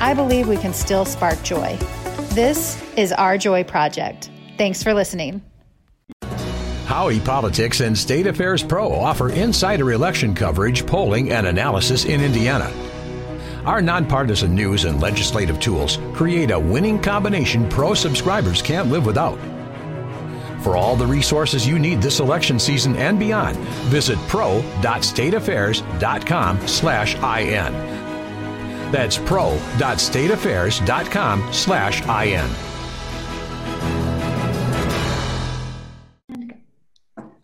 [0.00, 1.76] I believe we can still spark joy.
[2.30, 4.30] This is Our Joy Project.
[4.56, 5.42] Thanks for listening.
[6.86, 12.72] Howey Politics and State Affairs Pro offer insider election coverage, polling, and analysis in Indiana.
[13.66, 19.38] Our nonpartisan news and legislative tools create a winning combination pro subscribers can't live without.
[20.62, 23.58] For all the resources you need this election season and beyond,
[23.90, 28.07] visit pro.stateaffairs.com slash IN.
[28.90, 32.68] That's pro.stateaffairs.com slash IN.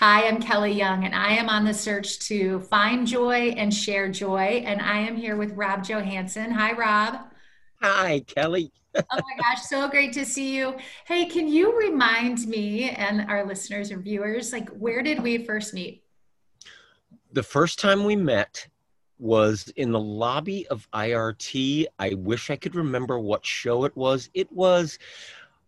[0.00, 4.08] Hi, I'm Kelly Young, and I am on the search to find joy and share
[4.08, 4.62] joy.
[4.64, 6.52] And I am here with Rob Johansen.
[6.52, 7.16] Hi, Rob.
[7.82, 8.70] Hi, Kelly.
[8.94, 10.76] oh my gosh, so great to see you.
[11.04, 15.74] Hey, can you remind me and our listeners and viewers, like, where did we first
[15.74, 16.04] meet?
[17.32, 18.68] The first time we met
[19.18, 21.86] was in the lobby of IRT.
[21.98, 24.30] I wish I could remember what show it was.
[24.34, 24.98] It was,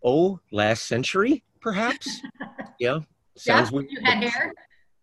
[0.02, 2.20] oh, last century, perhaps.
[2.78, 3.00] yeah.
[3.36, 3.90] Sounds yeah, weird.
[3.90, 4.52] You had hair?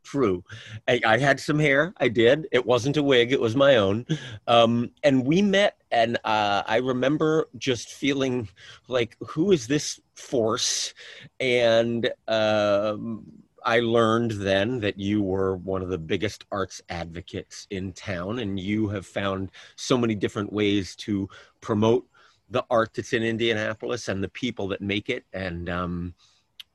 [0.04, 0.44] True.
[0.88, 1.94] I, I, had some hair.
[1.98, 2.48] I did.
[2.54, 3.34] It wasn't a wig.
[3.34, 4.06] It was my own.
[4.48, 8.48] Um, and we met, and uh, I remember just feeling
[8.88, 10.94] like, who is this force?
[11.42, 13.26] And um,
[13.68, 18.58] I learned then that you were one of the biggest arts advocates in town, and
[18.58, 21.28] you have found so many different ways to
[21.60, 22.08] promote
[22.50, 25.26] the art that's in Indianapolis and the people that make it.
[25.34, 26.14] And um,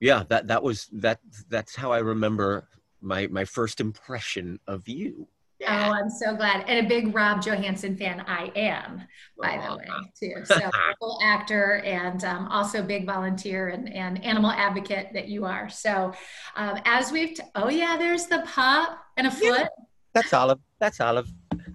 [0.00, 1.20] yeah, that that was that.
[1.48, 2.68] That's how I remember
[3.00, 5.26] my my first impression of you.
[5.62, 5.88] Yeah.
[5.88, 6.64] Oh, I'm so glad.
[6.66, 9.02] And a big Rob Johansen fan I am,
[9.40, 9.86] by the way,
[10.18, 10.44] too.
[10.44, 10.70] So
[11.22, 15.68] actor and um, also big volunteer and, and animal advocate that you are.
[15.68, 16.12] So
[16.56, 19.60] um, as we've, t- oh yeah, there's the pup and a foot.
[19.60, 19.68] Yeah,
[20.14, 20.58] that's Olive.
[20.80, 21.28] That's Olive.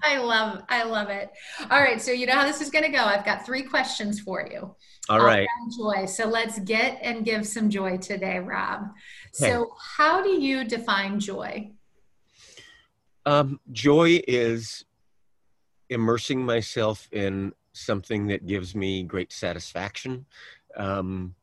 [0.03, 1.31] I love, I love it.
[1.71, 2.01] All right.
[2.01, 3.03] So you know how this is going to go.
[3.03, 4.75] I've got three questions for you.
[5.07, 5.47] All right.
[5.77, 6.05] Joy.
[6.07, 8.81] So let's get and give some joy today, Rob.
[8.81, 9.49] Okay.
[9.51, 11.71] So how do you define joy?
[13.27, 14.85] Um, joy is
[15.89, 20.25] immersing myself in something that gives me great satisfaction
[20.77, 21.35] um,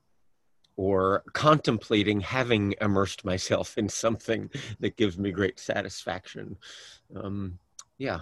[0.76, 4.48] or contemplating having immersed myself in something
[4.80, 6.56] that gives me great satisfaction.
[7.14, 7.58] Um,
[7.98, 8.20] yeah.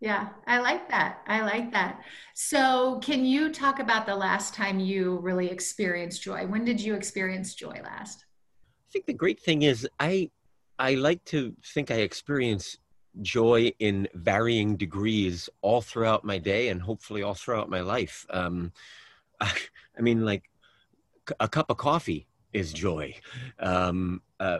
[0.00, 1.18] Yeah, I like that.
[1.26, 2.00] I like that.
[2.34, 6.46] So, can you talk about the last time you really experienced joy?
[6.46, 8.24] When did you experience joy last?
[8.64, 10.30] I think the great thing is I
[10.80, 12.78] I like to think I experience
[13.20, 18.24] joy in varying degrees all throughout my day and hopefully all throughout my life.
[18.30, 18.72] Um,
[19.40, 19.52] I,
[19.98, 20.44] I mean, like
[21.38, 23.14] a cup of coffee is joy.
[23.58, 24.58] Um, uh,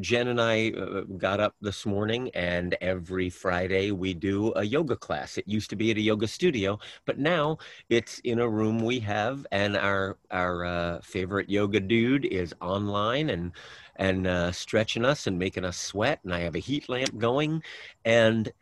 [0.00, 4.96] Jen and I uh, got up this morning, and every Friday we do a yoga
[4.96, 5.38] class.
[5.38, 9.00] It used to be at a yoga studio, but now it's in a room we
[9.00, 13.52] have, and our our uh, favorite yoga dude is online and
[13.96, 16.20] and uh, stretching us and making us sweat.
[16.24, 17.62] And I have a heat lamp going,
[18.04, 18.52] and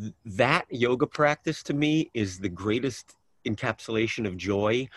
[0.00, 3.16] th- that yoga practice to me is the greatest
[3.46, 4.88] encapsulation of joy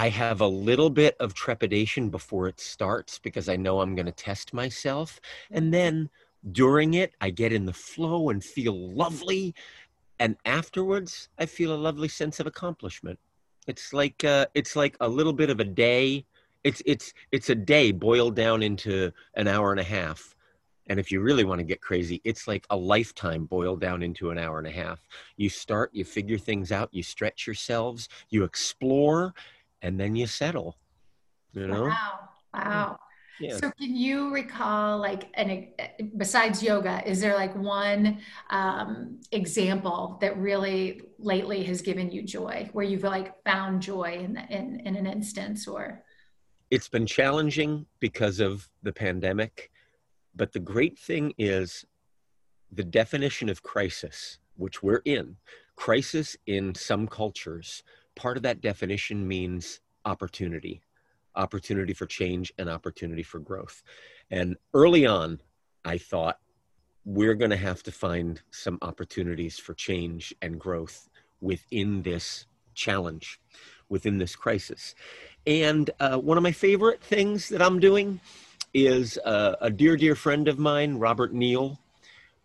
[0.00, 4.06] I have a little bit of trepidation before it starts because I know I'm going
[4.06, 5.20] to test myself.
[5.50, 6.08] And then
[6.52, 9.54] during it, I get in the flow and feel lovely.
[10.18, 13.18] And afterwards, I feel a lovely sense of accomplishment.
[13.66, 16.24] It's like uh, it's like a little bit of a day.
[16.64, 20.34] It's it's it's a day boiled down into an hour and a half.
[20.86, 24.30] And if you really want to get crazy, it's like a lifetime boiled down into
[24.30, 25.06] an hour and a half.
[25.36, 29.34] You start, you figure things out, you stretch yourselves, you explore,
[29.82, 30.76] and then you settle
[31.52, 32.18] you know wow
[32.54, 32.98] wow
[33.40, 33.56] yeah.
[33.56, 35.68] So can you recall like an
[36.18, 38.18] besides yoga, is there like one
[38.50, 44.36] um, example that really lately has given you joy, where you've like found joy in,
[44.50, 46.04] in in an instance or?
[46.70, 49.70] It's been challenging because of the pandemic,
[50.36, 51.84] but the great thing is
[52.70, 55.36] the definition of crisis, which we're in.
[55.76, 57.82] Crisis in some cultures
[58.20, 60.82] part of that definition means opportunity,
[61.36, 63.82] opportunity for change and opportunity for growth.
[64.30, 65.40] And early on,
[65.86, 66.38] I thought
[67.06, 71.08] we're going to have to find some opportunities for change and growth
[71.40, 72.44] within this
[72.74, 73.40] challenge
[73.88, 74.94] within this crisis.
[75.46, 78.20] And uh, one of my favorite things that I'm doing
[78.72, 81.78] is uh, a dear, dear friend of mine, Robert Neal,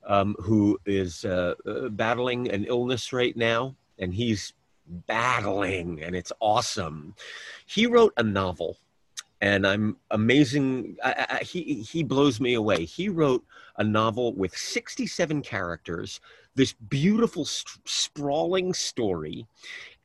[0.07, 4.53] um, who is uh, uh, battling an illness right now, and he's
[4.87, 7.15] battling, and it's awesome.
[7.65, 8.77] He wrote a novel,
[9.41, 10.97] and I'm amazing.
[11.03, 12.85] I, I, he he blows me away.
[12.85, 13.43] He wrote
[13.77, 16.21] a novel with 67 characters,
[16.55, 19.45] this beautiful, sprawling story.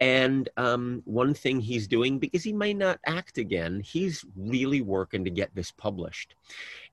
[0.01, 5.25] And um, one thing he's doing, because he may not act again, he's really working
[5.25, 6.35] to get this published.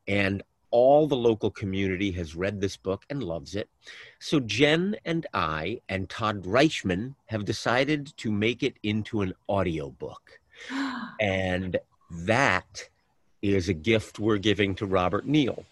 [0.07, 3.69] And all the local community has read this book and loves it.
[4.19, 10.39] So Jen and I and Todd Reichman have decided to make it into an audiobook.
[11.21, 11.77] and
[12.11, 12.89] that
[13.41, 15.65] is a gift we're giving to Robert Neal.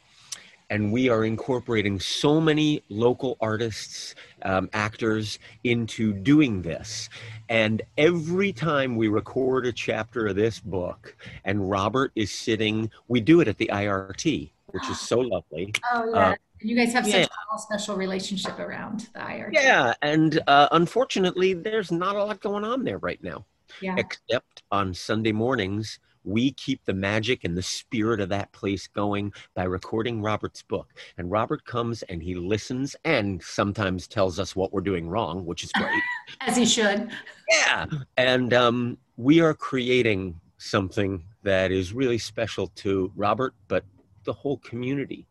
[0.70, 7.08] And we are incorporating so many local artists, um, actors into doing this.
[7.50, 13.22] And every time we record a chapter of this book, and Robert is sitting, we
[13.22, 15.74] do it at the IRT which is so lovely.
[15.92, 16.30] Oh yeah.
[16.30, 17.24] Uh, you guys have yeah.
[17.24, 19.54] such a special relationship around the IRT.
[19.54, 23.46] Yeah, and uh, unfortunately, there's not a lot going on there right now.
[23.82, 23.96] Yeah.
[23.98, 29.32] Except on Sunday mornings, we keep the magic and the spirit of that place going
[29.54, 30.94] by recording Robert's book.
[31.18, 35.64] And Robert comes and he listens and sometimes tells us what we're doing wrong, which
[35.64, 36.02] is great.
[36.42, 37.10] As he should.
[37.50, 37.86] Yeah.
[38.18, 43.86] And um, we are creating something that is really special to Robert, but
[44.26, 45.28] the whole community.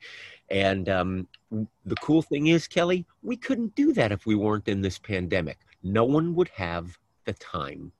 [0.50, 4.80] And um, the cool thing is, Kelly, we couldn't do that if we weren't in
[4.80, 5.58] this pandemic.
[5.82, 7.92] No one would have the time.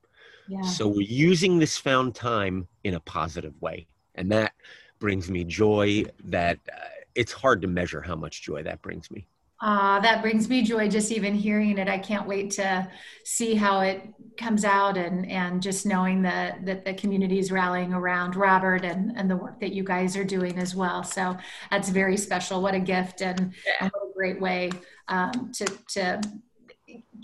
[0.49, 0.63] Yeah.
[0.63, 3.87] So we're using this found time in a positive way.
[4.15, 4.53] And that
[4.99, 6.79] brings me joy that uh,
[7.15, 9.27] it's hard to measure how much joy that brings me.
[9.65, 11.89] Uh, that brings me joy just even hearing it.
[11.89, 12.87] I can't wait to
[13.25, 14.03] see how it
[14.37, 19.17] comes out and and just knowing that that the community is rallying around Robert and
[19.17, 21.03] and the work that you guys are doing as well.
[21.03, 21.35] So
[21.71, 22.61] that's very special.
[22.61, 23.73] What a gift and, yeah.
[23.81, 24.71] and what a great way
[25.09, 26.21] um, to to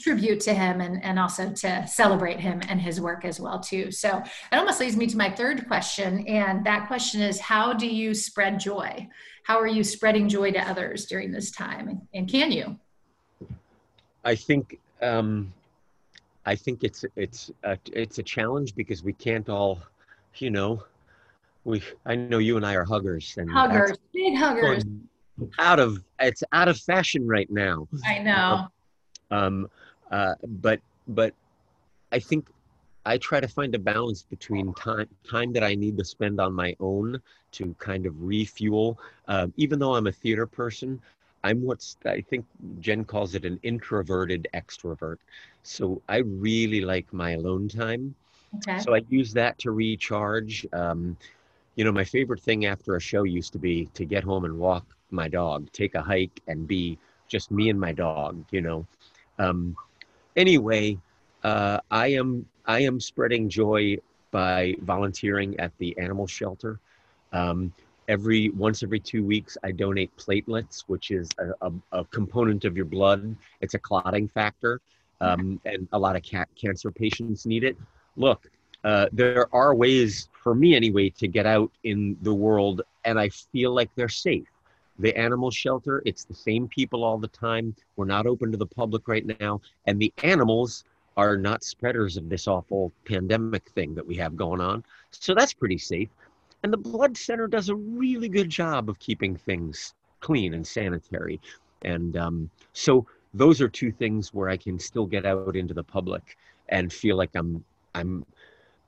[0.01, 3.91] tribute to him and, and also to celebrate him and his work as well too.
[3.91, 7.87] So it almost leads me to my third question and that question is how do
[7.87, 9.09] you spread joy?
[9.45, 12.03] How are you spreading joy to others during this time?
[12.15, 12.79] And can you?
[14.25, 15.53] I think um,
[16.47, 19.79] i think it's it's a, it's a challenge because we can't all
[20.37, 20.83] you know
[21.65, 24.85] we i know you and i are huggers and huggers big huggers.
[25.59, 27.89] out of it's out of fashion right now.
[28.05, 28.69] I know.
[29.31, 29.71] Um,
[30.11, 31.35] uh, but but
[32.13, 32.49] I think
[33.05, 36.53] I try to find a balance between time time that I need to spend on
[36.55, 37.21] my own
[37.53, 38.99] to kind of refuel.
[39.29, 41.01] Uh, even though I'm a theater person,
[41.45, 42.47] I'm what's I think
[42.81, 45.17] Jen calls it an introverted extrovert.
[45.63, 48.15] So I really like my alone time.
[48.57, 48.85] Okay.
[48.85, 50.67] So I use that to recharge.
[50.73, 51.17] Um,
[51.77, 54.59] you know, my favorite thing after a show used to be to get home and
[54.59, 56.99] walk my dog, take a hike, and be
[57.29, 58.37] just me and my dog.
[58.45, 58.87] You know,
[59.39, 59.77] um,
[60.37, 60.99] anyway,
[61.43, 63.99] uh, I am I am spreading joy
[64.31, 66.79] by volunteering at the animal shelter.
[67.33, 67.73] Um,
[68.09, 72.77] every once every two weeks, I donate platelets, which is a, a, a component of
[72.77, 73.37] your blood.
[73.61, 74.81] It's a clotting factor,
[75.21, 77.77] um, and a lot of cat cancer patients need it.
[78.17, 78.51] Look,
[78.85, 83.29] uh, there are ways for me anyway to get out in the world, and I
[83.29, 84.49] feel like they're safe
[85.01, 87.75] the animal shelter it's the same people all the time.
[87.97, 89.61] We're not open to the public right now.
[89.87, 90.85] And the animals
[91.17, 94.85] are not spreaders of this awful pandemic thing that we have going on.
[95.11, 96.09] So that's pretty safe.
[96.63, 101.41] And the blood center does a really good job of keeping things clean and sanitary.
[101.83, 105.85] And um, so those are two things where i can still get out into the
[105.85, 106.37] public
[106.69, 107.65] and feel like i'm
[107.95, 108.25] i'm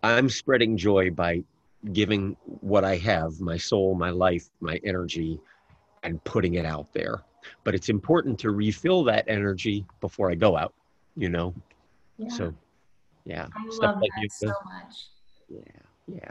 [0.03, 1.43] i'm spreading joy by
[1.93, 5.39] giving what i have my soul my life my energy
[6.03, 7.23] and putting it out there.
[7.65, 10.75] But it's important to refill that energy before I go out,
[11.17, 11.55] you know?
[12.19, 12.29] Yeah.
[12.29, 12.55] So,
[13.25, 13.49] yeah.
[13.55, 15.09] I love like that so much.
[15.49, 15.59] Yeah.
[16.07, 16.31] Yeah.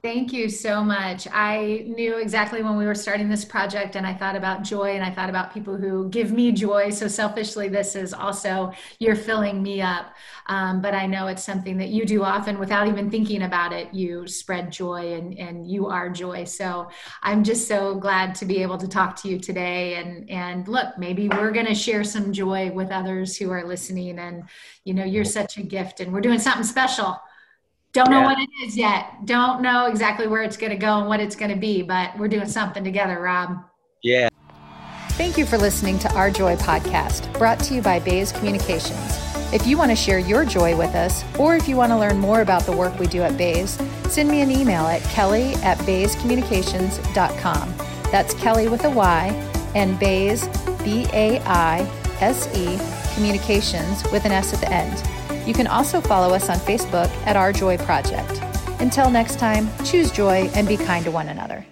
[0.00, 1.26] Thank you so much.
[1.32, 5.02] I knew exactly when we were starting this project, and I thought about joy and
[5.02, 6.90] I thought about people who give me joy.
[6.90, 10.14] So, selfishly, this is also you're filling me up.
[10.46, 13.92] Um, but I know it's something that you do often without even thinking about it.
[13.92, 16.44] You spread joy and, and you are joy.
[16.44, 16.88] So,
[17.24, 19.96] I'm just so glad to be able to talk to you today.
[19.96, 24.20] And, and look, maybe we're going to share some joy with others who are listening.
[24.20, 24.44] And,
[24.84, 27.20] you know, you're such a gift, and we're doing something special
[27.92, 28.26] don't know yeah.
[28.26, 29.24] what it is yet.
[29.24, 32.16] Don't know exactly where it's going to go and what it's going to be, but
[32.18, 33.58] we're doing something together, Rob.
[34.02, 34.28] Yeah.
[35.12, 39.18] Thank you for listening to Our Joy podcast, brought to you by Baise Communications.
[39.52, 42.18] If you want to share your joy with us, or if you want to learn
[42.18, 45.78] more about the work we do at Baise, send me an email at kelly at
[45.78, 47.74] baisecommunications.com.
[48.12, 49.28] That's Kelly with a Y
[49.74, 50.46] and Baise,
[50.84, 51.80] B A I
[52.20, 52.78] S E,
[53.14, 55.02] communications with an S at the end.
[55.48, 58.42] You can also follow us on Facebook at Our Joy Project.
[58.80, 61.64] Until next time, choose joy and be kind to one another.